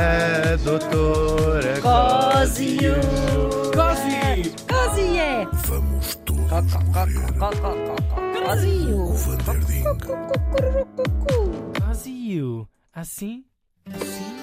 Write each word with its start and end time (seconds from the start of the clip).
A 0.00 0.56
doutora 0.62 1.80
Cósio. 1.80 2.94
Cosi! 3.74 4.52
Cósio 4.68 5.18
é. 5.18 5.44
Vamos 5.66 6.14
todos 6.24 6.74
morrer. 6.84 7.14
Vanderding. 9.24 9.84
Vazio! 11.80 12.68
Assim? 12.94 13.44
Assim? 13.92 14.36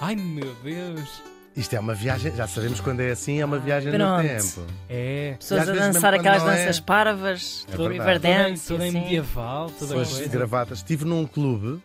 Ai 0.00 0.16
meu 0.16 0.54
Deus! 0.64 1.22
Isto 1.56 1.74
é 1.76 1.80
uma 1.80 1.94
viagem, 1.94 2.34
já 2.34 2.46
sabemos 2.46 2.80
quando 2.80 3.00
é 3.00 3.10
assim, 3.10 3.40
é 3.40 3.44
uma 3.44 3.58
viagem 3.58 3.92
no 3.92 3.98
Pronto. 3.98 4.22
tempo. 4.26 4.66
É. 4.88 5.34
Pessoas 5.38 5.68
a 5.68 5.72
dançar 5.72 6.14
aquelas 6.14 6.42
não 6.42 6.50
é- 6.52 6.56
danças 6.64 6.80
parvas, 6.80 7.66
É 7.70 7.76
do. 7.76 7.88
Riverdance. 7.88 8.68
toda 8.68 8.84
assim. 8.84 8.92
medieval, 9.00 9.66
toda 9.66 9.78
Pessoas 9.80 10.08
de 10.08 10.14
coisa. 10.14 10.28
gravatas. 10.30 10.78
Estive 10.78 11.04
num 11.04 11.26
clube 11.26 11.82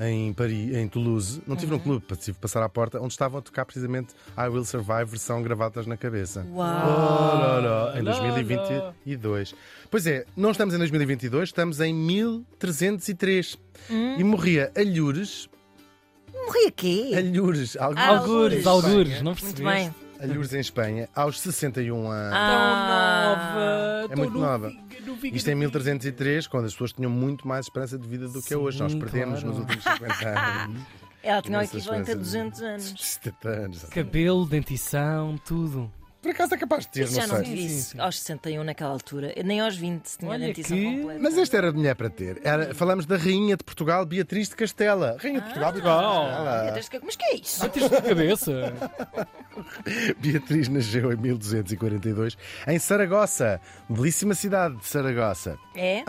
em 0.00 0.32
Paris, 0.32 0.74
em 0.74 0.88
Toulouse. 0.88 1.42
Não 1.46 1.48
Uhum. 1.48 1.54
estive 1.54 1.72
num 1.72 1.78
clube, 1.78 2.04
tive 2.16 2.32
que 2.34 2.40
passar 2.40 2.62
à 2.62 2.68
porta, 2.68 2.98
onde 3.00 3.12
estavam 3.12 3.38
a 3.38 3.42
tocar 3.42 3.64
precisamente 3.66 4.14
I 4.36 4.48
Will 4.48 4.64
Survive, 4.64 5.04
versão 5.04 5.42
gravatas 5.42 5.86
na 5.86 5.96
cabeça. 5.96 6.46
Uau. 6.50 6.58
Lá, 6.58 7.92
em 7.98 8.02
Lá, 8.02 8.12
2022. 8.12 9.54
Pois 9.90 10.06
é, 10.06 10.24
não 10.36 10.50
estamos 10.52 10.74
em 10.74 10.78
2022, 10.78 11.48
estamos 11.50 11.80
em 11.80 11.92
1303. 11.94 13.58
Hum. 13.90 14.16
E 14.18 14.24
morria 14.24 14.72
Alhures, 14.76 15.48
Morri 16.32 16.66
aqui. 16.66 17.14
Alhures, 17.14 17.76
algures, 17.76 18.04
Algures, 18.08 18.66
Algures. 18.66 19.22
não 19.22 19.32
Muito 19.32 19.42
percebeste? 19.42 19.92
Bem. 20.20 20.30
Alhures 20.30 20.52
em 20.54 20.60
Espanha, 20.60 21.08
aos 21.14 21.40
61 21.40 22.10
anos. 22.10 22.30
Tão 22.32 22.38
Ah. 22.38 23.36
nova! 24.04 24.12
É 24.12 24.16
muito 24.16 24.38
nova. 24.38 24.70
novinha, 24.70 25.00
novinha, 25.06 25.36
Isto 25.36 25.48
é 25.48 25.52
em 25.52 25.54
novinha. 25.54 25.68
1303, 25.68 26.46
quando 26.46 26.64
as 26.66 26.72
pessoas 26.72 26.92
tinham 26.92 27.10
muito 27.10 27.46
mais 27.46 27.66
esperança 27.66 27.98
de 27.98 28.06
vida 28.08 28.26
do 28.28 28.34
que 28.42 28.52
é 28.52 28.56
Sim, 28.56 28.62
hoje. 28.62 28.78
Nós 28.80 28.94
perdemos 28.94 29.40
claro. 29.42 29.48
nos 29.48 29.58
últimos 29.58 29.84
50 29.84 30.28
anos. 30.64 30.82
Ela 31.22 31.42
tinha 31.42 31.58
o 31.58 31.62
equivalente 31.62 32.10
a 32.10 32.14
coisas. 32.14 32.16
200 32.32 32.62
anos. 32.62 32.94
70 32.98 33.48
anos. 33.48 33.84
Cabelo, 33.84 34.46
dentição, 34.46 35.38
tudo. 35.44 35.92
Por 36.22 36.30
acaso 36.32 36.54
é 36.54 36.58
capaz 36.58 36.84
de 36.84 36.92
ter, 36.92 37.04
Isso 37.04 37.14
já 37.14 37.26
não 37.26 37.38
não 37.38 37.44
sei. 37.44 37.54
vi 37.54 37.68
Sim, 37.68 37.76
isso 37.78 37.90
sim. 37.92 38.00
aos 38.00 38.18
61 38.20 38.62
naquela 38.64 38.90
altura. 38.90 39.32
Nem 39.44 39.60
aos 39.60 39.74
20 39.76 40.18
tinha 40.18 40.30
Olha 40.30 40.46
dentição 40.48 40.76
que- 40.76 40.84
completa. 40.98 41.20
Mas 41.22 41.36
este 41.38 41.56
era 41.56 41.70
de 41.72 41.78
mulher 41.78 41.94
para 41.94 42.10
ter. 42.10 42.40
Era, 42.44 42.74
falamos 42.74 43.06
da 43.06 43.16
Rainha 43.16 43.56
de 43.56 43.64
Portugal, 43.64 44.04
Beatriz 44.04 44.48
de 44.50 44.56
Castela. 44.56 45.16
Rainha 45.18 45.40
de 45.40 45.44
Portugal, 45.46 45.72
Beatriz 45.72 45.82
de. 45.82 45.88
Castela. 45.90 46.72
Mas 46.74 46.88
que- 46.88 47.00
Mas 47.02 47.16
que 47.16 47.24
é 47.24 47.34
isso? 47.36 47.64
Antes 47.64 47.88
da 47.88 48.02
cabeça. 48.02 48.72
Beatriz 50.20 50.68
nasceu 50.68 51.12
em 51.12 51.16
1242 51.16 52.36
em 52.66 52.78
Saragossa, 52.78 53.60
belíssima 53.88 54.34
cidade 54.34 54.76
de 54.76 54.86
Saragossa. 54.86 55.58
É? 55.74 56.04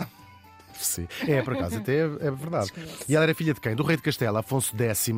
Sim. 0.78 1.06
É, 1.26 1.42
por 1.42 1.54
acaso, 1.54 1.78
até 1.78 1.98
é, 1.98 2.02
é 2.02 2.30
verdade. 2.30 2.72
E 3.08 3.14
ela 3.14 3.24
era 3.24 3.34
filha 3.34 3.54
de 3.54 3.60
quem? 3.60 3.74
Do 3.74 3.82
rei 3.82 3.96
de 3.96 4.02
Castela, 4.02 4.40
Afonso 4.40 4.74
X, 4.76 5.10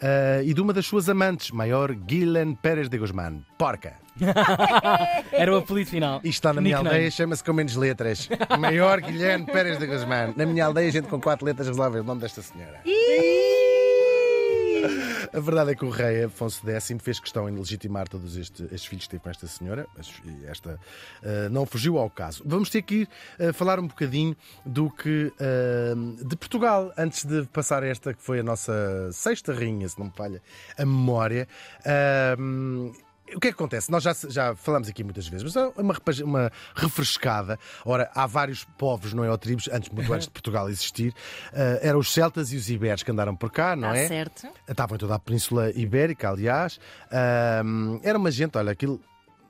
ah, 0.00 0.42
e 0.42 0.52
de 0.54 0.60
uma 0.60 0.72
das 0.72 0.86
suas 0.86 1.08
amantes, 1.08 1.50
maior 1.50 1.92
Guilherme 1.92 2.56
Pérez 2.60 2.88
de 2.88 2.98
Guzmán. 2.98 3.40
Porca. 3.58 3.94
Era 5.32 5.52
o 5.52 5.56
apelido 5.56 5.90
final. 5.90 6.18
Isto 6.18 6.28
está 6.28 6.52
na 6.52 6.60
minha 6.60 6.76
Nickname. 6.76 6.96
aldeia, 6.96 7.10
chama-se 7.10 7.42
com 7.42 7.52
menos 7.52 7.74
letras. 7.74 8.28
Maior 8.58 9.00
Guilherme 9.00 9.46
Pérez 9.46 9.78
de 9.78 9.86
Guzmán. 9.86 10.32
Na 10.36 10.46
minha 10.46 10.66
aldeia, 10.66 10.88
a 10.88 10.92
gente 10.92 11.08
com 11.08 11.20
quatro 11.20 11.44
letras 11.44 11.66
resolve 11.66 11.98
o 11.98 12.04
nome 12.04 12.20
desta 12.20 12.40
senhora. 12.40 12.80
A 15.34 15.40
verdade 15.40 15.72
é 15.72 15.74
que 15.74 15.84
o 15.84 15.90
rei 15.90 16.24
Afonso 16.24 16.62
X 16.64 16.92
fez 17.02 17.18
questão 17.18 17.48
em 17.48 17.56
legitimar 17.56 18.08
todos 18.08 18.36
este- 18.36 18.62
estes 18.64 18.86
filhos 18.86 19.04
que 19.06 19.10
teve 19.10 19.22
com 19.22 19.30
esta 19.30 19.46
senhora. 19.48 19.86
As- 19.98 20.12
e 20.24 20.46
Esta 20.46 20.78
ah, 21.22 21.48
não 21.50 21.66
fugiu 21.66 21.98
ao 21.98 22.08
caso. 22.08 22.42
Vamos 22.46 22.70
ter 22.70 22.82
que 22.82 22.94
ir 23.02 23.08
ah, 23.40 23.52
falar 23.52 23.80
um 23.80 23.86
bocadinho 23.88 24.36
do 24.64 24.88
que 24.90 25.32
ah, 25.40 26.24
de 26.24 26.36
Portugal 26.36 26.92
antes 26.96 27.24
de 27.24 27.44
passar 27.46 27.82
esta 27.82 28.14
que 28.14 28.22
foi 28.22 28.40
a 28.40 28.42
nossa 28.42 28.72
sexta 29.12 29.52
rainha, 29.52 29.88
se 29.88 29.98
não 29.98 30.06
me 30.06 30.12
falha 30.12 30.40
a 30.78 30.84
memória. 30.86 31.48
Ah, 33.28 33.36
o 33.36 33.40
que 33.40 33.48
é 33.48 33.50
que 33.50 33.56
acontece? 33.56 33.90
Nós 33.90 34.02
já, 34.02 34.12
já 34.28 34.54
falamos 34.54 34.88
aqui 34.88 35.02
muitas 35.02 35.26
vezes, 35.26 35.42
mas 35.44 35.56
é 35.56 35.80
uma, 35.80 35.94
uma 36.24 36.52
refrescada. 36.74 37.58
Ora, 37.84 38.10
há 38.14 38.26
vários 38.26 38.64
povos, 38.64 39.12
não 39.12 39.24
é? 39.24 39.30
Ou 39.30 39.38
tribos, 39.38 39.68
antes, 39.72 39.90
muito 39.90 40.12
antes 40.12 40.26
de 40.26 40.32
Portugal 40.32 40.68
existir. 40.68 41.14
Ah, 41.52 41.78
eram 41.82 41.98
os 41.98 42.12
celtas 42.12 42.52
e 42.52 42.56
os 42.56 42.68
iberos 42.70 43.02
que 43.02 43.10
andaram 43.10 43.34
por 43.34 43.50
cá, 43.50 43.74
não 43.74 43.88
Está 43.88 43.98
é? 44.00 44.04
Ah, 44.04 44.08
certo. 44.08 44.48
Estavam 44.68 44.96
em 44.96 44.98
toda 44.98 45.14
a 45.14 45.18
Península 45.18 45.70
Ibérica, 45.70 46.30
aliás. 46.30 46.78
Ahm, 47.10 48.00
era 48.02 48.18
uma 48.18 48.30
gente, 48.30 48.56
olha, 48.58 48.72
aquilo. 48.72 49.00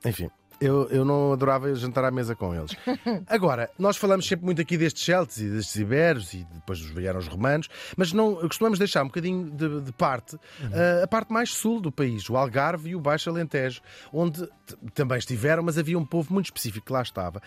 Enfim. 0.04 0.30
Eu, 0.60 0.88
eu 0.88 1.04
não 1.04 1.32
adorava 1.32 1.74
jantar 1.74 2.04
à 2.04 2.10
mesa 2.10 2.34
com 2.34 2.54
eles. 2.54 2.76
Agora, 3.26 3.70
nós 3.78 3.96
falamos 3.96 4.26
sempre 4.26 4.44
muito 4.44 4.60
aqui 4.60 4.76
destes 4.76 5.04
celtas 5.04 5.38
e 5.38 5.48
destes 5.48 5.76
iberos 5.76 6.32
e 6.34 6.46
depois 6.52 6.80
vieram 6.80 7.18
os 7.18 7.26
romanos, 7.26 7.68
mas 7.96 8.12
não 8.12 8.36
costumamos 8.36 8.78
deixar 8.78 9.02
um 9.02 9.06
bocadinho 9.06 9.50
de, 9.50 9.80
de 9.80 9.92
parte 9.92 10.38
ah, 10.72 11.04
a 11.04 11.06
parte 11.06 11.32
mais 11.32 11.50
sul 11.50 11.80
do 11.80 11.90
país, 11.90 12.28
o 12.30 12.36
Algarve 12.36 12.90
e 12.90 12.96
o 12.96 13.00
Baixo 13.00 13.28
Alentejo, 13.30 13.80
onde 14.12 14.48
também 14.94 15.18
estiveram, 15.18 15.62
mas 15.62 15.76
havia 15.76 15.98
um 15.98 16.04
povo 16.04 16.32
muito 16.32 16.46
específico 16.46 16.86
que 16.86 16.92
lá 16.92 17.02
estava. 17.02 17.42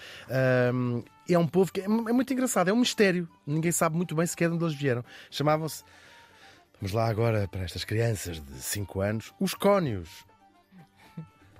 É 1.29 1.38
um 1.38 1.47
povo 1.47 1.72
que 1.72 1.81
é, 1.81 1.85
é 1.85 1.88
muito 1.88 2.31
engraçado, 2.31 2.69
é 2.69 2.74
um 2.74 2.78
mistério. 2.78 3.28
Ninguém 3.45 3.72
sabe 3.72 3.95
muito 3.95 4.16
bem 4.16 4.25
sequer 4.25 4.50
de 4.50 4.56
onde 4.56 4.63
eles 4.63 4.75
vieram. 4.75 5.03
Chamavam-se 5.29 5.84
Vamos 6.79 6.94
lá 6.94 7.07
agora 7.07 7.47
para 7.47 7.63
estas 7.63 7.84
crianças 7.84 8.39
de 8.39 8.53
5 8.53 9.01
anos, 9.01 9.34
os 9.39 9.56
cónios. 9.56 10.26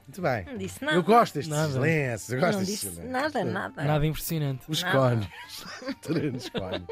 Muito 0.08 0.22
bem. 0.22 0.46
Não 0.46 0.58
disse 0.58 0.84
nada. 0.86 0.96
Eu 0.98 1.04
gosto 1.04 1.34
destes 1.34 1.54
Nada. 1.54 1.74
silêncios. 1.74 2.30
Eu 2.32 2.40
gosto 2.40 2.52
Não 2.54 2.60
destes 2.60 2.80
disse 2.82 2.90
silêncios. 2.96 3.12
nada, 3.12 3.44
nada. 3.44 3.84
Nada 3.84 4.06
impressionante. 4.06 4.62
Os 4.70 4.82
Nada. 4.82 4.98
cónios. 4.98 5.28
Os 6.38 6.50
cónios. 6.50 6.88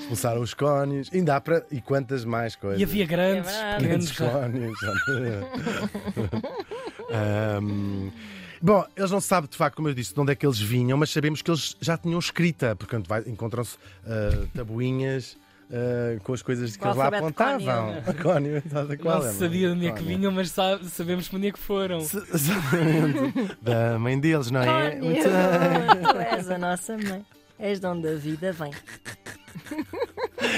Expulsaram 0.00 0.40
os 0.40 0.54
cónios. 0.54 1.10
Ainda 1.12 1.36
há 1.36 1.40
para. 1.42 1.66
E 1.70 1.80
quantas 1.82 2.24
mais 2.24 2.56
coisas? 2.56 2.80
E 2.80 2.84
havia 2.84 3.04
grandes, 3.04 3.50
É 3.52 3.78
verdade. 3.78 3.84
Grandes 3.86 4.10
pequenos. 4.12 4.80
cónios. 4.80 6.42
Ahm, 7.12 8.10
Bom, 8.64 8.86
eles 8.96 9.10
não 9.10 9.20
sabem 9.20 9.50
de 9.50 9.56
facto, 9.56 9.74
como 9.74 9.88
eu 9.88 9.94
disse, 9.94 10.14
de 10.14 10.20
onde 10.20 10.30
é 10.30 10.36
que 10.36 10.46
eles 10.46 10.58
vinham, 10.60 10.96
mas 10.96 11.10
sabemos 11.10 11.42
que 11.42 11.50
eles 11.50 11.76
já 11.80 11.98
tinham 11.98 12.16
escrita, 12.20 12.76
porque 12.76 12.94
quando 12.94 13.08
vai- 13.08 13.24
encontram-se 13.26 13.76
ah, 14.06 14.46
tabuinhas 14.54 15.36
ah, 15.72 16.18
com 16.22 16.32
as 16.34 16.42
coisas 16.42 16.76
que 16.76 16.84
eles 16.84 16.96
lá 16.96 17.06
apontavam. 17.08 17.94
Cónio, 18.22 18.62
sabe 18.70 18.96
qual 19.02 19.20
Não 19.20 19.28
é, 19.28 19.32
se 19.32 19.38
sabia 19.38 19.68
de 19.68 19.74
onde 19.74 19.86
é 19.86 19.92
que 19.92 20.02
vinham, 20.04 20.30
mas 20.30 20.50
sabe- 20.50 20.84
sabemos 20.88 21.28
para 21.28 21.38
onde 21.38 21.46
é 21.48 21.52
que 21.52 21.58
foram. 21.58 22.00
Se- 22.02 22.16
Exatamente. 22.32 23.56
Da 23.62 23.98
mãe 23.98 24.18
deles, 24.20 24.50
não 24.50 24.62
é? 24.62 24.90
Cónio, 24.90 25.04
Muito 25.04 25.24
bem. 25.24 26.02
tu 26.12 26.18
és 26.18 26.50
a 26.50 26.58
nossa 26.58 26.96
mãe. 26.98 27.24
És 27.58 27.78
de 27.80 27.86
onde 27.86 28.08
a 28.08 28.14
vida 28.14 28.52
vem. 28.52 28.72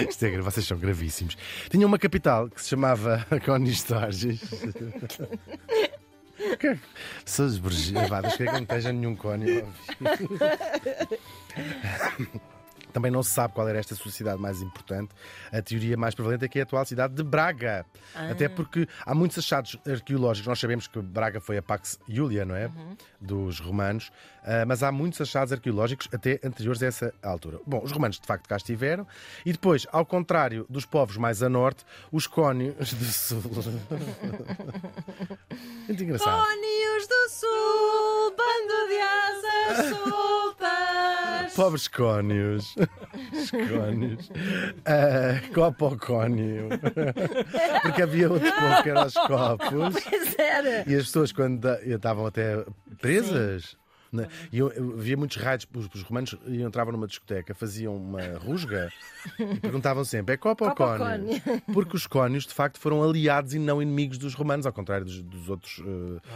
Isto 0.08 0.24
é, 0.24 0.38
vocês 0.40 0.66
são 0.66 0.78
gravíssimos. 0.78 1.36
Tinha 1.70 1.86
uma 1.86 1.98
capital 1.98 2.48
que 2.48 2.60
se 2.62 2.68
chamava 2.70 3.24
Cónio 3.44 3.70
Storges. 3.72 4.40
Que- 6.58 6.78
Pessoas 7.24 7.58
burguesadas, 7.58 8.36
que 8.36 8.42
é 8.42 8.46
que 8.46 8.52
não 8.52 8.62
esteja 8.62 8.92
nenhum 8.92 9.14
cónio. 9.14 9.66
Também 12.94 13.10
não 13.10 13.22
se 13.22 13.30
sabe 13.30 13.52
qual 13.52 13.68
era 13.68 13.78
esta 13.78 13.94
sociedade 13.94 14.40
mais 14.40 14.62
importante. 14.62 15.10
A 15.52 15.60
teoria 15.60 15.96
mais 15.96 16.14
prevalente 16.14 16.44
é 16.44 16.48
que 16.48 16.58
é 16.58 16.62
a 16.62 16.64
atual 16.64 16.86
cidade 16.86 17.12
de 17.12 17.22
Braga. 17.22 17.84
Até 18.14 18.48
porque 18.48 18.88
há 19.04 19.14
muitos 19.14 19.36
achados 19.36 19.76
arqueológicos. 19.86 20.46
Nós 20.46 20.60
sabemos 20.60 20.86
que 20.86 21.02
Braga 21.02 21.40
foi 21.40 21.58
a 21.58 21.62
Pax 21.62 21.98
Iulia, 22.08 22.44
não 22.44 22.54
é? 22.54 22.70
Dos 23.20 23.58
romanos. 23.58 24.10
Ah, 24.44 24.64
mas 24.66 24.82
há 24.82 24.92
muitos 24.92 25.20
achados 25.20 25.52
arqueológicos 25.52 26.08
até 26.12 26.38
anteriores 26.44 26.82
a 26.82 26.86
essa 26.86 27.14
altura. 27.22 27.58
Bom, 27.66 27.82
os 27.82 27.90
romanos 27.90 28.20
de 28.20 28.26
facto 28.26 28.46
cá 28.48 28.56
estiveram. 28.56 29.06
E 29.44 29.52
depois, 29.52 29.86
ao 29.90 30.06
contrário 30.06 30.64
dos 30.68 30.86
povos 30.86 31.16
mais 31.16 31.42
a 31.42 31.48
norte, 31.48 31.84
os 32.12 32.26
cónios 32.26 32.92
do 32.92 33.04
sul. 33.06 33.42
Muito 35.88 36.02
engraçado. 36.02 36.46
Cónios 36.46 37.06
do 37.08 37.28
Sul, 37.30 38.34
bando 38.36 38.88
de 38.88 38.98
asas 39.00 39.96
soltas. 39.98 40.73
Pobres 41.54 41.88
cónios. 41.88 42.74
Os 43.32 43.50
cónios. 43.50 44.30
Ah, 44.84 45.40
copo 45.54 45.86
ao 45.86 45.96
cónio. 45.96 46.68
Porque 47.82 48.02
havia 48.02 48.30
outro 48.30 48.52
povo 48.52 48.82
que 48.82 48.90
eram 48.90 49.06
os 49.06 49.14
copos. 49.14 49.94
Pois 50.08 50.38
era. 50.38 50.84
E 50.90 50.94
as 50.94 51.04
pessoas, 51.06 51.32
quando 51.32 51.68
estavam 51.84 52.26
até 52.26 52.64
presas. 53.00 53.76
Né? 54.14 54.28
E 54.52 54.58
eu, 54.58 54.70
eu 54.72 54.96
via 54.96 55.16
muitos 55.16 55.36
raios, 55.36 55.66
os, 55.74 55.88
os 55.94 56.02
romanos 56.02 56.36
entravam 56.46 56.92
numa 56.92 57.06
discoteca, 57.06 57.54
faziam 57.54 57.96
uma 57.96 58.38
rusga 58.38 58.92
e 59.38 59.60
perguntavam 59.60 60.04
sempre: 60.04 60.34
é 60.34 60.36
copa 60.36 60.64
ou 60.64 60.70
Copa 60.70 60.92
ou 60.92 60.98
cónio? 60.98 61.42
Porque 61.72 61.96
os 61.96 62.06
cónios, 62.06 62.46
de 62.46 62.54
facto, 62.54 62.78
foram 62.78 63.02
aliados 63.02 63.54
e 63.54 63.58
não 63.58 63.82
inimigos 63.82 64.18
dos 64.18 64.34
romanos, 64.34 64.66
ao 64.66 64.72
contrário 64.72 65.04
dos, 65.04 65.22
dos 65.22 65.48
outros 65.48 65.82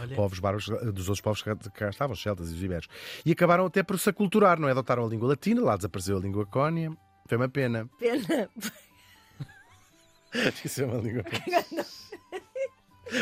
Olha. 0.01 0.15
povos 0.15 0.39
bárbaros, 0.39 0.67
dos 0.93 1.07
outros 1.07 1.21
povos 1.21 1.41
que 1.41 1.55
cá 1.71 1.89
estavam, 1.89 2.13
os 2.13 2.21
celtas 2.21 2.51
e 2.51 2.53
os 2.55 2.63
iberos. 2.63 2.87
E 3.25 3.31
acabaram 3.31 3.65
até 3.65 3.81
por 3.83 3.97
se 3.99 4.09
aculturar, 4.09 4.59
não 4.59 4.67
é? 4.67 4.71
Adotaram 4.71 5.05
a 5.05 5.09
língua 5.09 5.29
latina, 5.29 5.61
lá 5.61 5.75
desapareceu 5.75 6.17
a 6.17 6.19
língua 6.19 6.45
cónia. 6.45 6.91
Foi 7.27 7.37
uma 7.37 7.49
pena. 7.49 7.89
Pena. 7.99 8.49
Isso 10.63 10.81
é 10.81 10.85
uma 10.85 10.97
língua. 10.97 11.23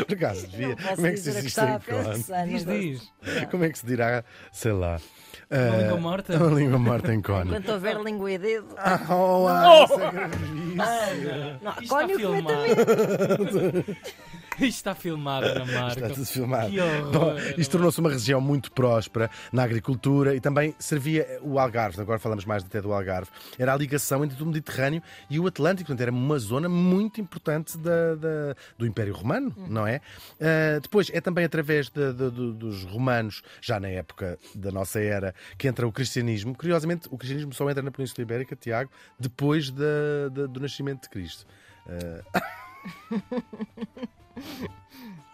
Por 0.05 0.15
acaso, 0.15 0.47
devia. 0.47 0.69
Não 0.69 0.95
Como 0.95 1.07
é 1.07 1.11
que 1.11 1.17
se 1.17 1.29
existe 1.29 1.45
em 1.45 1.47
estava 1.47 1.75
a 1.75 1.79
cone? 1.79 2.25
não 2.27 2.47
Diz, 2.47 2.65
diz. 2.65 3.13
Como 3.49 3.63
é 3.63 3.69
que 3.69 3.79
se 3.79 3.85
dirá, 3.85 4.23
sei 4.51 4.71
lá. 4.71 4.99
Uma 5.49 5.59
eh, 5.59 5.81
língua 5.81 5.97
morta? 5.97 6.37
Uma 6.37 6.59
língua 6.59 6.79
morta 6.79 7.13
em 7.13 7.21
cone. 7.21 7.49
Enquanto 7.49 7.69
houver 7.69 7.97
língua 8.01 8.31
e 8.31 8.37
dedo. 8.37 8.67
Ah, 8.77 8.99
oh, 9.09 9.47
ah, 9.47 9.83
isso 9.85 10.01
é 10.01 10.11
gravíssimo. 10.11 10.75
Não, 11.61 11.71
Isto 11.71 11.83
está 11.83 11.95
cone 11.95 12.13
completamente. 12.21 13.97
Isto 14.59 14.77
está 14.77 14.95
filmado, 14.95 15.45
Ana 15.45 15.65
Marco. 15.65 15.99
Está 15.99 16.09
tudo 16.09 16.25
filmado. 16.25 16.71
Bom, 17.11 17.35
isto 17.57 17.71
tornou-se 17.71 17.99
uma 17.99 18.09
região 18.09 18.41
muito 18.41 18.71
próspera 18.71 19.29
na 19.51 19.63
agricultura 19.63 20.35
e 20.35 20.41
também 20.41 20.73
servia 20.79 21.39
o 21.41 21.59
Algarve. 21.59 22.01
Agora 22.01 22.19
falamos 22.19 22.45
mais 22.45 22.63
até 22.63 22.81
do 22.81 22.91
Algarve. 22.91 23.29
Era 23.59 23.73
a 23.73 23.77
ligação 23.77 24.23
entre 24.25 24.41
o 24.41 24.45
Mediterrâneo 24.45 25.01
e 25.29 25.39
o 25.39 25.45
Atlântico. 25.47 25.87
Portanto, 25.87 26.01
era 26.01 26.11
uma 26.11 26.39
zona 26.39 26.67
muito 26.67 27.21
importante 27.21 27.77
da- 27.77 28.15
da- 28.15 28.55
do 28.77 28.85
Império 28.85 29.13
Romano, 29.13 29.53
não 29.69 29.85
é? 29.85 30.01
Ah, 30.41 30.79
depois, 30.81 31.09
é 31.13 31.21
também 31.21 31.45
através 31.45 31.89
de- 31.89 32.13
de- 32.13 32.31
de- 32.31 32.53
dos 32.53 32.83
romanos, 32.85 33.43
já 33.61 33.79
na 33.79 33.89
época 33.89 34.39
da 34.55 34.71
nossa 34.71 34.99
era, 34.99 35.35
que 35.57 35.67
entra 35.67 35.87
o 35.87 35.91
cristianismo. 35.91 36.55
Curiosamente, 36.55 37.07
o 37.11 37.17
cristianismo 37.17 37.53
só 37.53 37.69
entra 37.69 37.83
na 37.83 37.91
Península 37.91 38.23
Ibérica, 38.23 38.55
Tiago, 38.55 38.89
depois 39.19 39.69
da- 39.69 40.29
do 40.49 40.59
nascimento 40.59 41.03
de 41.03 41.09
Cristo. 41.09 41.45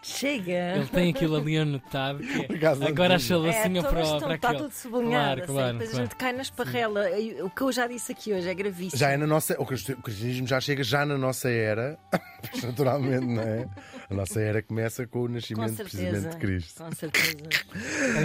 Chega. 0.02 0.76
Ele 0.76 0.86
tem 0.86 1.10
aquilo 1.10 1.36
ali 1.36 1.56
anotado. 1.56 2.18
Que 2.18 2.64
é- 2.64 2.68
Agora 2.88 3.14
a 3.14 3.18
tinha. 3.18 3.20
chalacinha 3.20 3.80
É, 3.80 3.82
para, 3.82 4.02
estão- 4.02 4.20
para 4.20 4.34
está 4.34 4.54
tudo 4.54 4.70
sublinhado. 4.70 5.14
Claro, 5.14 5.42
assim, 5.44 5.52
claro, 5.54 5.72
depois 5.72 5.88
a 5.88 5.92
claro. 5.92 6.04
gente 6.06 6.16
cai 6.16 6.32
na 6.34 6.42
esparrela. 6.42 7.04
O 7.42 7.48
que 7.50 7.62
eu 7.62 7.72
já 7.72 7.86
disse 7.86 8.12
aqui 8.12 8.32
hoje 8.34 8.46
é 8.46 8.54
gravíssimo. 8.54 8.98
Já 8.98 9.10
é 9.12 9.16
na 9.16 9.26
nossa. 9.26 9.56
O 9.58 9.64
cristi- 9.64 9.92
o 9.92 10.02
cristianismo 10.02 10.46
já 10.46 10.60
chega 10.60 10.84
já 10.84 11.06
na 11.06 11.16
nossa 11.16 11.48
era, 11.48 11.98
naturalmente, 12.62 13.26
não 13.26 13.42
é? 13.42 13.68
A 14.10 14.14
nossa 14.14 14.40
era 14.40 14.62
começa 14.62 15.06
com 15.06 15.20
o 15.20 15.26
Com 15.26 15.34
nascimento 15.34 15.74
certeza. 15.74 15.84
precisamente 15.98 16.32
de 16.34 16.38
Cristo. 16.40 16.84
Com 16.84 16.92
certeza. 16.92 17.36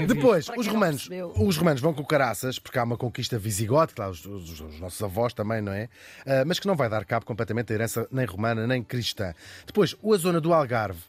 Depois, 0.07 0.47
os 0.57 0.67
romanos, 0.67 1.09
os 1.37 1.57
romanos 1.57 1.81
vão 1.81 1.93
com 1.93 2.03
caraças, 2.03 2.59
porque 2.59 2.77
há 2.77 2.83
uma 2.83 2.97
conquista 2.97 3.37
visigótica, 3.37 4.03
lá, 4.03 4.09
os, 4.09 4.25
os- 4.25 4.59
os 4.61 4.79
nossos 4.79 5.01
avós 5.01 5.33
também, 5.33 5.61
não 5.61 5.71
é? 5.71 5.89
Ah, 6.25 6.43
mas 6.45 6.59
que 6.59 6.67
não 6.67 6.75
vai 6.75 6.89
dar 6.89 7.03
cabo 7.05 7.25
completamente 7.25 7.67
da 7.67 7.73
herança 7.75 8.07
nem 8.11 8.25
romana 8.25 8.65
nem 8.67 8.83
cristã. 8.83 9.33
Depois, 9.65 9.95
a 10.03 10.17
zona 10.17 10.39
do 10.41 10.53
Algarve. 10.53 10.99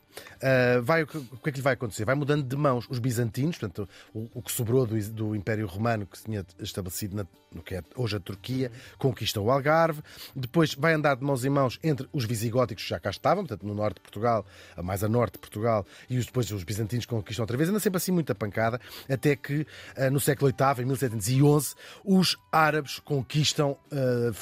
ah, 0.42 0.80
vai, 0.82 1.02
o 1.02 1.06
que 1.06 1.16
o 1.18 1.22
que 1.42 1.48
é 1.48 1.52
que 1.52 1.58
lhe 1.58 1.62
vai 1.62 1.74
acontecer? 1.74 2.04
Vai 2.04 2.14
mudando 2.14 2.42
de 2.42 2.56
mãos 2.56 2.86
os 2.90 2.98
bizantinos, 2.98 3.58
portanto, 3.58 3.88
o, 4.14 4.28
o 4.34 4.42
que 4.42 4.50
sobrou 4.52 4.86
do, 4.86 4.98
do 5.10 5.34
Império 5.36 5.66
Romano, 5.66 6.06
que 6.06 6.18
se 6.18 6.24
tinha 6.24 6.44
estabelecido 6.58 7.16
na, 7.16 7.26
no 7.54 7.62
que 7.62 7.74
é 7.74 7.82
hoje 7.96 8.16
a 8.16 8.20
Turquia, 8.20 8.70
conquista 8.98 9.40
o 9.40 9.50
Algarve. 9.50 10.02
Depois 10.34 10.74
vai 10.74 10.92
andar 10.94 11.16
de 11.16 11.24
mãos 11.24 11.44
em 11.44 11.50
mãos 11.50 11.78
entre 11.82 12.08
os 12.12 12.24
visigóticos 12.24 12.84
que 12.84 12.90
já 12.90 13.00
cá 13.00 13.10
estavam, 13.10 13.44
portanto, 13.44 13.66
no 13.66 13.74
norte 13.74 13.96
de 13.96 14.02
Portugal, 14.02 14.46
mais 14.82 15.02
a 15.02 15.08
norte 15.08 15.34
de 15.34 15.38
Portugal, 15.40 15.84
e 16.08 16.16
depois 16.18 16.50
os 16.52 16.62
bizantinos 16.64 17.06
conquistam 17.06 17.42
outra 17.42 17.56
vez. 17.56 17.68
Anda 17.68 17.80
sempre 17.80 17.96
assim 17.98 18.12
muita 18.12 18.34
pancada, 18.34 18.80
até 19.08 19.34
que 19.36 19.66
ah, 19.96 20.10
no 20.10 20.20
século 20.20 20.50
VIII, 20.52 20.82
em 20.84 20.86
1711, 20.86 21.74
os 22.04 22.36
árabes 22.52 22.98
conquistam 23.00 23.76
ah, 23.92 23.96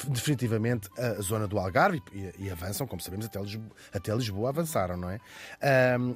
definitivamente 0.09 0.89
a 0.97 1.21
zona 1.21 1.47
do 1.47 1.57
Algarve 1.57 2.01
e, 2.37 2.49
avançam, 2.49 2.85
como 2.87 3.01
sabemos, 3.01 3.25
até 3.93 4.13
Lisboa, 4.13 4.49
avançaram, 4.49 4.97
não 4.97 5.09
é? 5.09 5.19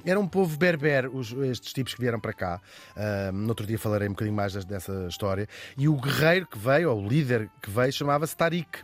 Era 0.04 0.18
um 0.20 0.26
povo 0.28 0.56
berber, 0.56 1.10
estes 1.50 1.72
tipos 1.72 1.94
que 1.94 2.00
vieram 2.00 2.20
para 2.20 2.32
cá. 2.32 2.60
No 3.32 3.48
outro 3.48 3.66
dia 3.66 3.78
falarei 3.78 4.08
um 4.08 4.12
bocadinho 4.12 4.36
mais 4.36 4.52
des- 4.52 4.64
dessa 4.64 5.06
história. 5.08 5.48
E 5.76 5.88
o 5.88 5.96
guerreiro 5.96 6.46
que 6.46 6.58
veio, 6.58 6.83
ou 6.86 7.02
o 7.02 7.08
líder 7.08 7.50
que 7.62 7.70
veio, 7.70 7.92
chamava-se 7.92 8.36
Tariq. 8.36 8.80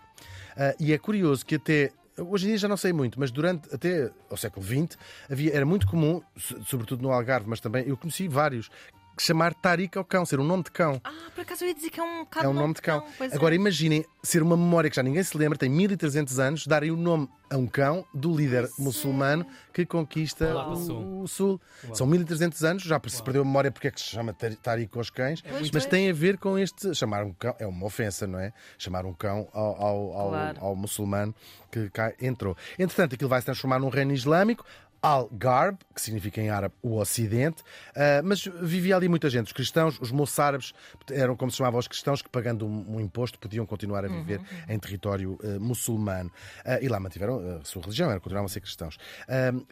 Ah, 0.57 0.75
e 0.79 0.93
é 0.93 0.99
curioso 0.99 1.45
que 1.45 1.55
até. 1.57 1.93
Hoje 2.19 2.45
em 2.45 2.49
dia 2.49 2.59
já 2.59 2.69
não 2.69 2.77
sei 2.77 2.93
muito, 2.93 3.19
mas 3.19 3.31
durante 3.31 3.75
até 3.75 4.11
ao 4.29 4.37
século 4.37 4.65
XX 4.67 4.99
havia, 5.31 5.55
era 5.55 5.65
muito 5.65 5.87
comum, 5.87 6.21
so- 6.37 6.63
sobretudo 6.65 7.03
no 7.03 7.11
Algarve, 7.11 7.49
mas 7.49 7.61
também 7.61 7.87
eu 7.87 7.97
conheci 7.97 8.29
vários, 8.29 8.69
chamar 9.19 9.53
Tariq 9.55 9.97
ao 9.99 10.05
cão, 10.05 10.25
ser 10.25 10.41
um 10.41 10.45
nome 10.45 10.63
de 10.65 10.71
cão. 10.71 11.01
Ah, 11.05 11.13
por 11.35 11.43
acaso 11.43 11.65
eu 11.65 11.69
ia 11.69 11.75
dizer 11.75 11.91
que 11.91 12.01
é 12.01 12.03
um 12.03 12.21
bocado 12.25 12.47
É 12.47 12.49
um 12.49 12.53
nome 12.55 12.75
de 12.75 12.81
cão. 12.83 13.05
é. 13.21 13.35
Agora 13.35 13.55
imaginem 13.55 14.05
ser 14.23 14.43
uma 14.43 14.57
memória 14.57 14.89
que 14.89 14.97
já 14.97 15.03
ninguém 15.03 15.23
se 15.23 15.37
lembra, 15.37 15.59
tem 15.59 15.69
1300 15.69 16.39
anos, 16.39 16.67
darem 16.67 16.91
o 16.91 16.97
nome 16.97 17.29
a 17.51 17.57
um 17.57 17.67
cão 17.67 18.05
do 18.15 18.35
líder 18.35 18.69
muçulmano 18.79 19.45
que 19.75 19.85
conquista 19.85 20.55
Lá 20.55 20.65
para 20.65 20.75
o 20.75 21.23
o, 21.23 21.29
sul. 21.29 21.61
São 21.93 22.07
1300 22.07 22.63
anos, 22.65 22.83
já 22.83 23.01
se 23.09 23.23
perdeu 23.23 23.43
a 23.43 23.45
memória 23.45 23.71
porque 23.71 23.89
é 23.89 23.91
que 23.91 24.01
se 24.01 24.07
chama 24.07 24.33
Tar- 24.33 24.55
Tariq 24.57 24.97
aos 24.97 25.11
cães, 25.11 25.41
Pois, 25.43 25.61
mas 25.61 25.71
pois. 25.71 25.87
tem 25.87 26.09
a 26.09 26.13
ver 26.13 26.39
com 26.39 26.57
este. 26.59 26.95
Chamar 26.95 27.25
um 27.25 27.33
cão 27.33 27.55
é 27.59 27.67
uma 27.67 27.87
ofensa, 27.87 28.27
não 28.27 28.39
é? 28.39 28.53
Chamar 28.79 29.05
um 29.05 29.13
cão 29.13 29.49
ao, 29.53 29.83
ao, 29.83 30.13
ao- 30.13 30.29
Claro. 30.31 30.59
ao 30.61 30.77
muçulmano 30.77 31.35
que 31.71 31.91
cá 31.91 32.13
entrou. 32.21 32.57
Entretanto, 32.79 33.15
aquilo 33.17 33.29
vai 33.29 33.41
se 33.41 33.47
transformar 33.47 33.79
num 33.81 33.89
reino 33.89 34.13
islâmico. 34.13 34.65
Al-Garb, 35.03 35.79
que 35.95 36.01
significa 36.01 36.41
em 36.41 36.51
árabe 36.51 36.75
o 36.83 36.97
Ocidente, 36.99 37.63
ah, 37.97 38.21
mas 38.25 38.45
vivia 38.63 38.97
ali 38.97 39.09
muita 39.09 39.31
gente. 39.31 39.47
Os 39.47 39.53
cristãos, 39.53 39.99
os 40.01 40.11
moçárabes, 40.11 40.73
eram 41.11 41.35
como 41.37 41.51
se 41.51 41.57
chamavam 41.59 41.81
os 41.81 41.89
cristãos, 41.89 42.21
que 42.23 42.29
pagando 42.29 42.67
um, 42.67 42.97
um 42.97 43.01
imposto 43.01 43.39
podiam 43.39 43.65
continuar 43.65 44.05
a 44.05 44.09
viver 44.09 44.41
em 44.69 44.79
território 44.79 45.39
ah, 45.43 45.59
muçulmano. 45.59 46.31
Ah, 46.65 46.79
e 46.81 46.89
lá 46.89 47.01
mantiveram 47.01 47.61
a 47.61 47.65
sua 47.65 47.83
religião, 47.83 48.11
era, 48.11 48.21
continuavam 48.21 48.47
a 48.47 48.49
ser 48.49 48.61
cristãos. 48.61 48.97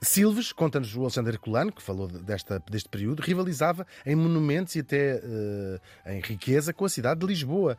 Silves, 0.03 0.53
conta-nos 0.53 0.95
o 0.97 1.03
Alexandre 1.03 1.35
Herculano, 1.35 1.73
que 1.73 1.83
falou 1.83 2.09
de- 2.09 2.19
desta, 2.19 2.63
deste 2.71 2.89
período, 2.89 3.21
rivalizava 3.21 3.87
em 4.07 4.15
monumentos 4.15 4.75
e 4.77 4.81
até 4.81 5.21
em 6.07 6.21
riqueza 6.21 6.73
com 6.73 6.85
a 6.85 6.89
cidade 6.89 7.21
de 7.21 7.27
Lisboa, 7.27 7.77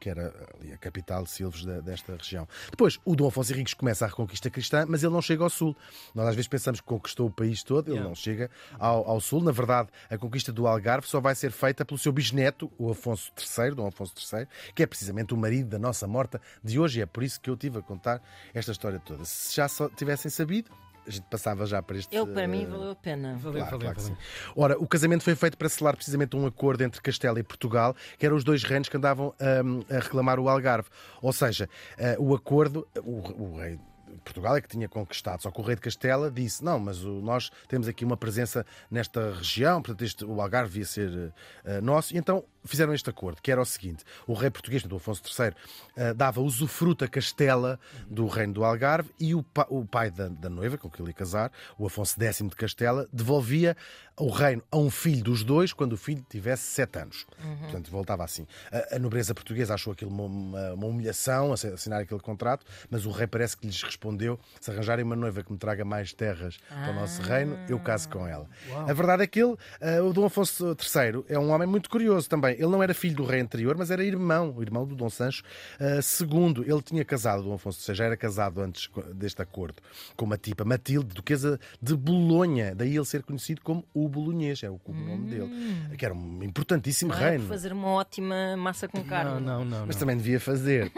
que 0.00 0.08
era 0.08 0.32
ali 0.60 0.72
a 0.72 0.76
capital 0.76 1.22
de 1.24 1.30
Silves 1.30 1.64
da- 1.64 1.80
desta 1.80 2.16
região. 2.16 2.46
Depois, 2.70 2.98
o 3.04 3.14
Dom 3.14 3.28
Afonso 3.28 3.52
Henriques 3.52 3.74
começa 3.74 4.04
a 4.04 4.08
reconquista 4.08 4.50
cristã, 4.50 4.84
mas 4.88 5.02
ele 5.02 5.12
não 5.12 5.22
chega 5.22 5.42
ao 5.44 5.50
sul. 5.50 5.76
Nós 6.14 6.28
às 6.28 6.34
vezes 6.34 6.48
pensamos 6.48 6.63
que 6.72 6.86
conquistou 6.86 7.26
o 7.26 7.30
país 7.30 7.62
todo, 7.62 7.88
ele 7.88 7.94
Yeah. 7.94 8.08
não 8.08 8.14
chega 8.14 8.50
ao, 8.78 9.08
ao 9.08 9.20
sul. 9.20 9.42
Na 9.42 9.52
verdade, 9.52 9.88
a 10.10 10.18
conquista 10.18 10.52
do 10.52 10.66
Algarve 10.66 11.06
só 11.06 11.20
vai 11.20 11.34
ser 11.34 11.50
feita 11.52 11.84
pelo 11.84 11.98
seu 11.98 12.12
bisneto, 12.12 12.70
o 12.78 12.90
Afonso 12.90 13.30
III, 13.58 13.72
Dom 13.74 13.86
Afonso 13.86 14.12
III, 14.34 14.46
que 14.74 14.82
é 14.82 14.86
precisamente 14.86 15.32
o 15.32 15.36
marido 15.36 15.68
da 15.68 15.78
nossa 15.78 16.06
morta 16.06 16.40
de 16.62 16.78
hoje. 16.78 16.98
E 16.98 17.02
é 17.02 17.06
por 17.06 17.22
isso 17.22 17.40
que 17.40 17.48
eu 17.50 17.56
tive 17.56 17.78
a 17.78 17.82
contar 17.82 18.22
esta 18.52 18.72
história 18.72 18.98
toda. 18.98 19.24
Se 19.24 19.54
já 19.56 19.68
só 19.68 19.88
tivessem 19.88 20.30
sabido, 20.30 20.70
a 21.06 21.10
gente 21.10 21.24
passava 21.30 21.66
já 21.66 21.82
para 21.82 21.98
este. 21.98 22.16
Eu, 22.16 22.26
para 22.26 22.48
mim, 22.48 22.64
valeu 22.64 22.92
a 22.92 22.94
pena. 22.96 23.36
Valeu, 23.36 23.60
Claro, 23.60 23.78
valeu, 23.78 23.92
claro 23.94 24.00
valeu. 24.00 24.16
sim. 24.16 24.52
Ora, 24.56 24.78
o 24.78 24.86
casamento 24.88 25.22
foi 25.22 25.34
feito 25.34 25.56
para 25.58 25.68
selar 25.68 25.94
precisamente 25.94 26.34
um 26.34 26.46
acordo 26.46 26.82
entre 26.82 27.00
Castela 27.02 27.38
e 27.38 27.42
Portugal, 27.42 27.94
que 28.18 28.24
eram 28.24 28.36
os 28.36 28.42
dois 28.42 28.62
reinos 28.64 28.88
que 28.88 28.96
andavam 28.96 29.34
hum, 29.64 29.80
a 29.90 29.98
reclamar 30.00 30.40
o 30.40 30.48
Algarve. 30.48 30.88
Ou 31.20 31.32
seja, 31.32 31.68
eh, 31.98 32.16
o 32.18 32.34
acordo, 32.34 32.88
o, 33.04 33.20
o 33.42 33.58
rei 33.58 33.78
Portugal 34.24 34.56
é 34.56 34.60
que 34.60 34.68
tinha 34.68 34.88
conquistado, 34.88 35.42
só 35.42 35.50
que 35.50 35.60
o 35.60 35.64
rei 35.64 35.74
de 35.76 35.80
Castela 35.82 36.30
disse: 36.30 36.62
não, 36.64 36.78
mas 36.78 37.04
o- 37.04 37.20
nós 37.20 37.50
temos 37.68 37.88
aqui 37.88 38.04
uma 38.04 38.16
presença 38.16 38.64
nesta 38.90 39.32
região, 39.32 39.80
portanto, 39.82 40.02
este, 40.04 40.24
o 40.24 40.40
Algarve 40.40 40.80
ia 40.80 40.86
ser 40.86 41.32
eh, 41.64 41.80
nosso, 41.80 42.14
e 42.14 42.18
então 42.18 42.44
fizeram 42.64 42.94
este 42.94 43.08
acordo, 43.10 43.40
que 43.42 43.50
era 43.50 43.60
o 43.60 43.64
seguinte: 43.64 44.04
o 44.26 44.34
rei 44.34 44.50
português, 44.50 44.82
do 44.82 44.96
Afonso 44.96 45.22
III, 45.38 45.52
eh, 45.96 46.14
dava 46.14 46.40
usufruto 46.40 47.04
a 47.04 47.08
Castela 47.08 47.78
do 48.08 48.26
reino 48.26 48.52
do 48.54 48.64
Algarve 48.64 49.10
e 49.18 49.34
o, 49.34 49.42
pa- 49.42 49.66
o 49.68 49.84
pai 49.84 50.10
da, 50.10 50.28
da 50.28 50.48
noiva, 50.48 50.76
com 50.78 50.88
que 50.90 51.00
ele 51.00 51.10
ia 51.10 51.14
casar, 51.14 51.50
o 51.78 51.86
Afonso 51.86 52.16
X 52.22 52.38
de 52.38 52.56
Castela, 52.56 53.06
devolvia 53.12 53.76
o 54.16 54.28
reino 54.30 54.62
a 54.70 54.76
um 54.76 54.90
filho 54.90 55.24
dos 55.24 55.42
dois 55.42 55.72
quando 55.72 55.94
o 55.94 55.96
filho 55.96 56.24
tivesse 56.30 56.62
sete 56.64 56.98
anos. 57.00 57.26
Portanto, 57.62 57.90
voltava 57.90 58.22
assim. 58.24 58.46
A, 58.70 58.96
a 58.96 58.98
nobreza 58.98 59.34
portuguesa 59.34 59.74
achou 59.74 59.92
aquilo 59.92 60.10
uma, 60.10 60.74
uma- 60.74 60.86
humilhação, 60.86 61.52
assi- 61.52 61.66
assinar 61.68 62.00
aquele 62.02 62.20
contrato, 62.20 62.64
mas 62.90 63.06
o 63.06 63.10
rei 63.10 63.26
parece 63.26 63.56
que 63.56 63.66
lhes 63.66 63.82
respondeu: 63.82 64.38
se 64.60 64.70
arranjarem 64.70 65.04
uma 65.04 65.16
noiva 65.16 65.42
que 65.42 65.50
me 65.52 65.58
traga 65.58 65.84
mais 65.84 66.12
terras 66.12 66.58
para 66.68 66.90
o 66.92 66.94
nosso 66.94 67.20
reino, 67.22 67.58
eu 67.68 67.78
caso 67.80 68.08
com 68.08 68.26
ela. 68.26 68.48
A 68.88 68.92
verdade 68.92 69.24
é 69.24 69.26
que 69.26 69.42
ele, 69.42 69.56
eh, 69.80 70.00
o 70.00 70.12
Dom 70.12 70.26
Afonso 70.26 70.76
III, 70.78 71.24
é 71.28 71.38
um 71.38 71.50
homem 71.50 71.66
muito 71.66 71.90
curioso 71.90 72.28
também. 72.28 72.53
Ele 72.54 72.66
não 72.68 72.82
era 72.82 72.94
filho 72.94 73.16
do 73.16 73.24
rei 73.24 73.40
anterior, 73.40 73.76
mas 73.76 73.90
era 73.90 74.04
irmão, 74.04 74.54
o 74.56 74.62
irmão 74.62 74.86
do 74.86 74.94
Dom 74.94 75.10
Sancho 75.10 75.42
eh, 75.78 76.00
II. 76.20 76.64
Ele 76.66 76.82
tinha 76.82 77.04
casado, 77.04 77.40
o 77.40 77.42
Dom 77.44 77.54
Afonso 77.54 77.94
já 77.94 78.04
era 78.04 78.16
casado 78.16 78.60
antes 78.60 78.88
deste 79.14 79.40
acordo 79.42 79.76
com 80.16 80.24
uma 80.24 80.36
tipa, 80.38 80.64
Matilde, 80.64 81.14
duquesa 81.14 81.58
de 81.80 81.96
Bolonha. 81.96 82.74
Daí 82.74 82.96
ele 82.96 83.04
ser 83.04 83.22
conhecido 83.22 83.60
como 83.62 83.84
o 83.92 84.08
Bolonhês, 84.08 84.62
é 84.62 84.70
o 84.70 84.80
nome 84.88 85.28
dele. 85.30 85.96
Que 85.96 86.04
era 86.04 86.14
um 86.14 86.42
importantíssimo 86.42 87.12
Não 87.12 87.18
era 87.18 87.30
reino. 87.30 87.46
fazer 87.46 87.72
uma 87.72 87.88
ótima 87.88 88.56
massa 88.56 88.88
com 88.88 89.02
carne. 89.04 89.40
Não, 89.40 89.40
não, 89.40 89.64
não. 89.64 89.86
Mas 89.86 89.96
não. 89.96 90.00
também 90.00 90.16
devia 90.16 90.40
fazer. 90.40 90.90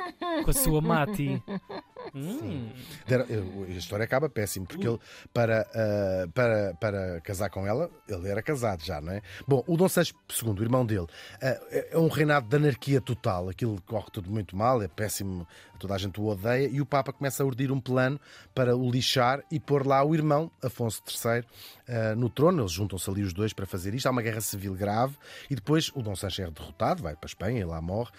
Com 0.45 0.51
a 0.51 0.55
sua 0.55 0.81
mati. 0.81 1.43
Hum. 2.17 2.71
A 3.07 3.73
história 3.73 4.05
acaba 4.05 4.31
péssimo, 4.31 4.67
porque 4.67 4.89
ele, 4.89 4.99
para, 5.35 5.69
ah, 5.75 6.27
para, 6.33 6.75
para 6.81 7.21
casar 7.21 7.51
com 7.51 7.67
ela, 7.67 7.91
ele 8.09 8.27
era 8.29 8.43
casado 8.43 8.83
já, 8.83 9.03
não 9.03 9.13
é? 9.13 9.21
Bom, 9.47 9.63
o 9.67 9.77
Dom 9.77 9.87
Sancho 9.87 10.15
II, 10.43 10.55
o 10.59 10.63
irmão 10.63 10.87
dele, 10.87 11.07
ah, 11.43 11.61
é 11.71 11.99
um 11.99 12.09
reinado 12.09 12.49
de 12.49 12.57
anarquia 12.57 13.03
total. 13.03 13.51
Aquilo 13.51 13.81
corre 13.83 14.07
tudo 14.11 14.31
muito 14.31 14.57
mal, 14.57 14.83
é 14.83 14.89
péssimo, 14.89 15.47
toda 15.79 15.95
a 15.95 15.99
gente 15.99 16.19
o 16.19 16.25
odeia, 16.25 16.69
e 16.69 16.81
o 16.81 16.87
Papa 16.87 17.13
começa 17.13 17.43
a 17.43 17.47
urdir 17.47 17.71
um 17.71 17.81
plano 17.81 18.19
para 18.55 18.75
o 18.75 18.91
lixar 18.91 19.45
e 19.51 19.61
pôr 19.61 19.87
lá 19.87 20.03
o 20.03 20.15
irmão, 20.15 20.51
Afonso 20.63 21.03
III, 21.07 21.45
ah, 21.87 22.15
no 22.17 22.31
trono. 22.31 22.63
Eles 22.63 22.73
juntam-se 22.73 23.11
ali 23.11 23.23
os 23.23 23.35
dois 23.35 23.53
para 23.53 23.67
fazer 23.67 23.95
isto. 23.95 24.07
Há 24.07 24.11
uma 24.11 24.23
guerra 24.23 24.41
civil 24.41 24.75
grave, 24.75 25.17
e 25.51 25.55
depois 25.55 25.91
o 25.95 26.01
Dom 26.01 26.17
Sancho 26.17 26.41
é 26.41 26.51
derrotado, 26.51 27.03
vai 27.03 27.15
para 27.15 27.27
a 27.27 27.29
Espanha, 27.29 27.61
e 27.61 27.65
lá 27.65 27.83
morre, 27.83 28.11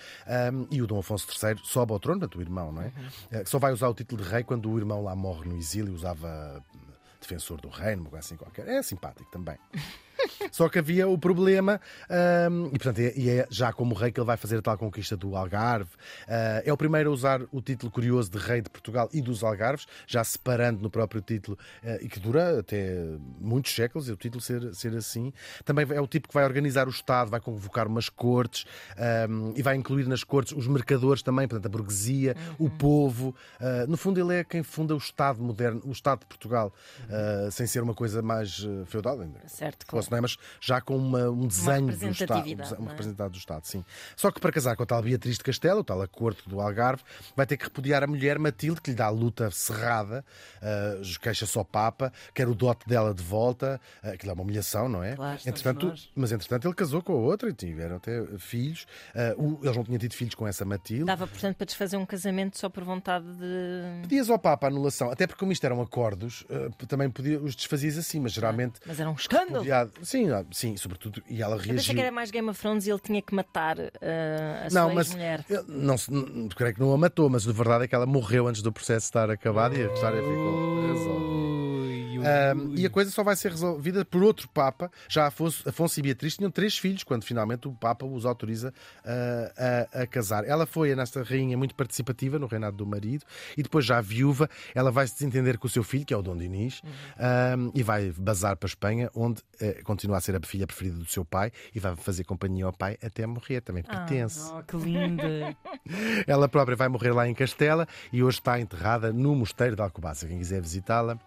e 0.70 0.84
o 0.84 0.86
Dom 0.86 1.00
Afonso 1.00 1.26
III 1.44 1.60
sobe 1.64 1.94
ao 1.94 2.00
trono, 2.00 2.20
portanto, 2.20 2.38
o 2.38 2.42
irmão, 2.42 2.72
não 2.72 2.84
é? 2.84 2.92
Que 3.44 3.50
só 3.50 3.58
vai 3.58 3.74
usar 3.74 3.87
o 3.90 3.94
título 3.94 4.24
de 4.24 4.30
rei 4.30 4.44
quando 4.44 4.70
o 4.70 4.78
irmão 4.78 5.04
lá 5.04 5.16
morre 5.16 5.50
no 5.50 5.58
exílio, 5.58 5.94
usava 5.94 6.64
defensor 7.20 7.60
do 7.60 7.70
reino, 7.70 8.04
uma 8.04 8.10
coisa 8.10 8.26
assim 8.26 8.38
qualquer. 8.38 8.68
É 8.68 8.82
simpático 8.82 9.30
também. 9.32 9.58
Só 10.52 10.70
que 10.70 10.80
havia 10.80 11.08
o 11.08 11.18
problema, 11.18 11.80
hum, 12.52 12.68
e 12.68 12.80
portanto, 12.80 13.00
é- 13.00 13.14
e 13.16 13.30
é 13.30 13.48
já 13.50 13.72
como 13.74 13.94
rei 13.96 14.12
que 14.12 14.20
ele 14.20 14.26
vai 14.28 14.38
fazer 14.38 14.58
a 14.58 14.62
tal 14.62 14.78
conquista 14.78 15.16
do 15.18 15.36
Algarve. 15.36 15.90
Ah, 16.28 16.62
é 16.66 16.72
o 16.72 16.78
primeiro 16.78 17.10
a 17.10 17.14
usar 17.14 17.42
o 17.52 17.62
título 17.62 17.92
curioso 17.92 18.32
de 18.32 18.38
rei 18.38 18.62
de 18.62 18.70
Portugal 18.70 19.10
e 19.14 19.22
dos 19.22 19.44
Algarves, 19.44 19.86
já 20.06 20.24
separando 20.24 20.82
no 20.82 20.90
próprio 20.90 21.22
título, 21.22 21.58
ah, 21.84 21.98
e 22.02 22.08
que 22.08 22.20
dura 22.20 22.60
até 22.60 22.96
muitos 23.40 23.74
séculos, 23.76 24.08
e 24.10 24.12
o 24.12 24.16
título 24.18 24.42
ser, 24.42 24.74
ser 24.74 24.96
assim. 24.96 25.32
Também 25.66 25.86
é 25.90 26.02
o 26.02 26.08
tipo 26.08 26.28
que 26.28 26.34
vai 26.34 26.44
organizar 26.46 26.88
o 26.88 26.92
Estado, 26.92 27.30
vai 27.30 27.40
convocar 27.40 27.88
umas 27.88 28.10
cortes 28.10 28.66
hum, 29.30 29.54
e 29.56 29.62
vai 29.62 29.76
incluir 29.76 30.08
nas 30.08 30.24
cortes 30.24 30.54
os 30.54 30.68
mercadores 30.68 31.22
também, 31.22 31.48
portanto, 31.48 31.66
a 31.66 31.70
burguesia, 31.70 32.36
o 32.58 32.70
povo. 32.70 33.36
Ah, 33.60 33.86
no 33.88 33.98
fundo, 33.98 34.20
ele 34.20 34.40
é 34.40 34.44
quem 34.44 34.64
funda 34.64 34.94
o 34.94 34.98
Estado 34.98 35.42
moderno, 35.42 35.82
o 35.86 35.92
Estado 35.92 36.22
de 36.22 36.26
Portugal, 36.28 36.74
ah, 37.10 37.50
sem 37.52 37.68
ser 37.68 37.82
uma 37.84 37.94
coisa 37.94 38.22
mais 38.22 38.66
feudal 38.86 39.20
ainda 39.22 39.40
Certo, 39.48 39.86
não 39.92 40.17
é? 40.18 40.22
mas 40.22 40.38
já 40.60 40.82
com 40.82 40.96
uma- 40.98 41.30
um 41.30 41.48
desenho 41.48 41.88
do 41.88 41.92
Estado, 41.92 42.00
representatividade, 42.46 42.74
um 42.82 42.86
não 42.86 42.92
é? 43.26 43.30
do 43.30 43.38
Estado, 43.38 43.66
sim. 43.66 43.84
Só 44.16 44.32
que 44.32 44.40
para 44.40 44.52
casar 44.52 44.76
com 44.76 44.84
a 44.84 44.86
tal 44.86 45.02
Beatriz 45.02 45.38
de 45.38 45.44
Castelo, 45.44 45.80
o 45.82 45.84
tal 45.84 46.02
a 46.02 46.08
corte 46.08 46.48
do 46.48 46.60
Algarve, 46.62 47.04
vai 47.36 47.46
ter 47.46 47.58
que 47.58 47.66
repudiar 47.66 48.04
a 48.04 48.08
mulher 48.08 48.40
Matilde, 48.40 48.82
que 48.82 48.90
lhe 48.92 48.96
dá 48.96 49.06
a 49.06 49.10
luta 49.10 49.50
cerrada, 49.52 50.24
uh, 50.62 51.20
queixa 51.20 51.46
só 51.46 51.64
Papa, 51.64 52.12
quer 52.34 52.48
o 52.48 52.56
dote 52.56 52.88
dela 52.88 53.14
de 53.14 53.24
volta, 53.24 53.80
uh, 54.04 54.10
aquilo 54.10 54.32
é 54.32 54.34
uma 54.34 54.44
humilhação, 54.44 54.88
não 54.90 55.04
é? 55.04 55.16
Claro. 55.16 55.40
entretanto, 55.46 55.94
mas 56.16 56.32
entretanto 56.32 56.68
ele 56.68 56.76
casou 56.76 57.02
com 57.02 57.14
a 57.14 57.16
outra 57.18 57.50
e 57.50 57.54
tiveram 57.54 57.98
até 57.98 58.24
filhos. 58.38 58.86
Uh, 59.38 59.60
eles 59.64 59.76
não 59.76 59.84
tinham 59.84 60.00
tido 60.00 60.14
filhos 60.14 60.36
com 60.36 60.48
essa 60.48 60.66
Matilde. 60.66 61.06
Dava, 61.06 61.28
portanto, 61.28 61.56
para 61.58 61.66
desfazer 61.66 61.98
um 61.98 62.06
casamento 62.06 62.58
só 62.58 62.70
por 62.70 62.84
vontade 62.84 63.26
de. 63.36 64.02
Pedias 64.04 64.30
ao 64.30 64.40
Papa 64.40 64.68
a 64.68 64.70
anulação, 64.70 65.10
até 65.12 65.26
porque 65.28 65.40
como 65.40 65.52
isto 65.52 65.64
eram 65.66 65.82
acordos, 65.82 66.42
uh, 66.50 66.86
também 66.88 67.10
podia, 67.10 67.40
os 67.40 67.56
desfazias 67.56 67.98
assim, 67.98 68.20
mas 68.20 68.32
geralmente. 68.32 68.80
Mas 68.86 69.00
era 69.00 69.10
um 69.10 69.14
escândalo. 69.16 69.48
repudiado- 69.64 69.92
Sim, 70.08 70.30
ah, 70.32 70.46
sim, 70.52 70.78
sobretudo, 70.78 71.22
e 71.30 71.42
ela 71.42 71.56
Eu 71.56 71.60
pensei 71.60 71.74
reagiu. 71.74 71.96
que 71.96 72.00
era 72.02 72.12
mais 72.12 72.32
Game 72.32 72.48
of 72.50 72.58
Thrones 72.58 72.88
e 72.88 72.92
ele 72.92 73.00
tinha 73.00 73.22
que 73.22 73.36
matar 73.36 73.76
eh, 73.78 74.62
a 74.66 74.74
Não, 74.74 74.86
sua 74.86 74.94
mas 74.94 75.08
ex-mulher. 75.08 75.46
eu 75.50 75.66
não, 75.68 75.96
não- 76.10 76.48
creio 76.48 76.74
que 76.74 76.80
não 76.80 76.94
a 76.94 76.98
matou, 76.98 77.30
mas 77.30 77.46
a 77.46 77.52
verdade 77.52 77.84
é 77.84 77.88
que 77.90 77.94
ela 77.96 78.06
morreu 78.06 78.48
antes 78.48 78.62
do 78.62 78.72
processo 78.72 79.06
estar 79.08 79.30
acabado 79.30 79.76
e 79.76 79.84
a 79.84 79.94
história 79.94 80.22
ficou 80.22 80.88
resolvida. 80.88 81.47
Ui, 82.20 82.68
ui. 82.68 82.80
e 82.80 82.86
a 82.86 82.90
coisa 82.90 83.12
só 83.12 83.24
vai 83.24 83.36
ser 83.36 83.52
resolvida 83.52 84.04
por 84.06 84.24
outro 84.24 84.48
Papa. 84.50 84.92
Já 85.10 85.28
Afonso, 85.28 85.68
Afonso 85.68 86.00
e 86.00 86.04
Beatriz 86.04 86.38
tinham 86.38 86.52
três 86.52 86.78
filhos, 86.78 87.04
quando 87.04 87.24
finalmente 87.24 87.68
o 87.68 87.72
Papa 87.72 88.06
os 88.06 88.26
autoriza 88.26 88.74
ah, 89.06 89.88
a, 89.94 90.02
a 90.04 90.08
casar. 90.08 90.46
Ela 90.46 90.66
foi, 90.66 90.96
nesta 90.96 91.24
rainha, 91.24 91.58
muito 91.58 91.76
participativa 91.76 92.40
no 92.40 92.48
reinado 92.48 92.78
do 92.78 92.86
marido, 92.86 93.26
e 93.58 93.64
depois, 93.64 93.86
já 93.86 94.02
viúva, 94.02 94.50
ela 94.74 94.92
vai 94.92 95.08
se 95.08 95.14
desentender 95.16 95.58
com 95.58 95.68
o 95.68 95.70
seu 95.70 95.84
filho, 95.84 96.06
que 96.06 96.14
é 96.14 96.18
o 96.18 96.22
Dom 96.22 96.38
Dinis, 96.38 96.82
ahm, 97.18 97.72
e 97.74 97.84
vai 97.84 98.12
bazar 98.18 98.56
para 98.58 98.68
a 98.68 98.70
Espanha, 98.70 99.10
onde 99.16 99.42
eh, 99.60 99.82
continua 99.84 100.18
a 100.18 100.22
ser 100.22 100.36
a 100.36 100.40
filha 100.40 100.68
preferida 100.68 100.98
do 100.98 101.06
seu 101.06 101.26
pai, 101.26 101.52
e 101.74 101.80
vai 101.80 101.96
fazer 101.96 102.24
companhia 102.24 102.66
ao 102.66 102.74
pai 102.74 102.98
até 103.04 103.26
morrer. 103.26 103.62
Também 103.62 103.84
pertence. 103.84 104.52
Oh, 104.52 104.64
que 104.64 104.78
linda. 104.78 105.56
Ela 106.26 106.48
própria 106.48 106.76
vai 106.76 106.88
morrer 106.88 107.12
lá 107.12 107.28
em 107.28 107.34
Castela 107.34 107.88
e 108.12 108.24
hoje 108.24 108.40
está 108.40 108.60
enterrada 108.60 109.12
no 109.12 109.36
Mosteiro 109.36 109.76
de 109.76 109.82
Alcobaça. 109.82 110.28
Quem 110.28 110.38
quiser 110.38 110.62
visitá-la. 110.62 111.20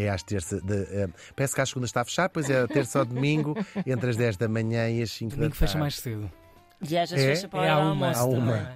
É 0.00 0.08
às 0.08 0.22
terças. 0.22 0.62
De, 0.62 0.74
eh, 0.92 1.08
parece 1.34 1.54
que 1.54 1.60
às 1.60 1.68
segundas 1.68 1.88
está 1.90 2.02
a 2.02 2.04
fechar, 2.04 2.28
pois 2.28 2.48
é 2.48 2.60
a 2.62 2.68
terça 2.68 3.00
ao 3.00 3.04
domingo, 3.04 3.56
entre 3.84 4.10
as 4.10 4.16
10 4.16 4.36
da 4.36 4.48
manhã 4.48 4.88
e 4.88 5.02
as 5.02 5.10
5 5.10 5.30
da 5.30 5.36
Domingo 5.36 5.54
tarde. 5.56 5.58
fecha 5.72 5.78
mais 5.78 5.98
cedo. 5.98 6.30
E 6.88 6.96
às 6.96 7.10
É? 7.12 7.16
vezes 7.16 7.28
fecha 7.40 7.48
para 7.48 7.66
É 7.66 7.68
a 7.70 7.76
hora 7.78 7.86
almoço 7.88 8.20
também. 8.20 8.38
uma. 8.38 8.72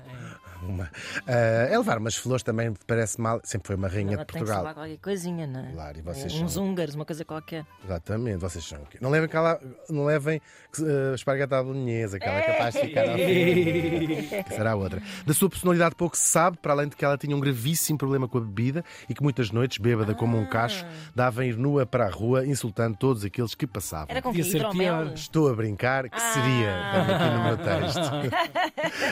É. 0.62 0.66
Uma. 0.66 0.90
Ah, 1.26 1.32
é 1.70 1.76
levar 1.78 1.98
umas 1.98 2.14
flores 2.16 2.42
também 2.42 2.72
parece 2.86 3.20
mal. 3.20 3.40
Sempre 3.44 3.68
foi 3.68 3.76
uma 3.76 3.88
rainha 3.88 4.14
Ela 4.14 4.24
de 4.24 4.32
tem 4.32 4.40
que 4.42 4.46
Portugal. 4.48 4.74
qualquer 4.74 4.96
coisinha, 4.98 5.46
não 5.46 5.60
é? 5.60 5.72
Claro, 5.72 5.98
e 5.98 6.02
vocês 6.02 6.32
Uns 6.34 6.52
são- 6.52 6.64
húngaros, 6.64 6.94
uma 6.94 7.04
coisa 7.04 7.24
qualquer. 7.24 7.64
Exatamente, 7.84 8.38
vocês 8.38 8.64
são 8.64 8.78
o 8.82 8.86
quê? 8.86 8.98
Não 9.00 9.10
levem 9.10 9.26
aquela. 9.26 9.60
Não 9.90 10.04
levem 10.04 10.40
uh, 10.78 11.14
espargata 11.14 11.58
à 11.58 11.62
bolonhesa, 11.62 12.16
aquela 12.16 12.36
é 12.38 12.42
capaz 12.42 12.74
de 12.74 12.80
ficar 12.80 13.08
ao 13.08 13.16
fim. 13.16 13.22
Que 14.42 14.54
será 14.54 14.74
outra. 14.74 15.02
Da 15.26 15.34
sua 15.34 15.48
personalidade 15.48 15.94
pouco 15.94 16.16
se 16.16 16.26
sabe, 16.28 16.56
para 16.58 16.72
além 16.72 16.88
de 16.88 16.96
que 16.96 17.04
ela 17.04 17.16
tinha 17.18 17.36
um 17.36 17.40
gravíssimo 17.40 17.98
problema 17.98 18.28
com 18.28 18.38
a 18.38 18.40
bebida 18.40 18.84
e 19.08 19.14
que 19.14 19.22
muitas 19.22 19.50
noites, 19.50 19.78
bêbada 19.78 20.14
como 20.14 20.38
um 20.38 20.46
cacho, 20.46 20.84
dava 21.14 21.42
a 21.42 21.44
ir 21.46 21.56
nua 21.56 21.84
para 21.86 22.06
a 22.06 22.10
rua, 22.10 22.46
insultando 22.46 22.96
todos 22.96 23.24
aqueles 23.24 23.54
que 23.54 23.66
passavam. 23.66 24.06
Era 24.08 24.22
com 24.22 24.32
que 24.32 24.42
ser 24.44 24.66
pior. 24.70 25.12
Estou 25.14 25.48
a 25.50 25.54
brincar, 25.54 26.08
que 26.08 26.20
seria, 26.20 26.72
Ah. 26.72 27.04
tenho 27.04 27.16
aqui 27.16 27.36
no 27.36 27.44
meu 27.44 27.56
texto. 27.58 28.00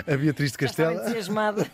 a 0.13 0.17
Beatriz 0.17 0.53
de 0.53 0.59
Castela. 0.59 1.05
Entusiasmado. 1.49 1.67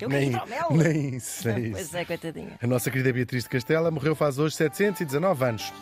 Eu 0.00 0.08
Nem, 0.08 0.32
quero 0.32 0.44
hidromel. 0.46 0.68
nem 0.72 1.18
sei 1.18 1.70
Pois 1.72 1.86
isso. 1.86 1.96
é, 1.96 2.04
coitadinha. 2.04 2.52
A 2.62 2.66
nossa 2.66 2.90
querida 2.90 3.12
Beatriz 3.12 3.44
de 3.44 3.50
Castela 3.50 3.90
morreu 3.90 4.14
faz 4.14 4.38
hoje 4.38 4.56
719 4.56 5.44
anos. 5.44 5.72